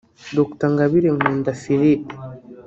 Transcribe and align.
Dr 0.37 0.69
Ngabire 0.73 1.09
Nkunda 1.17 1.51
Filippe 1.61 2.13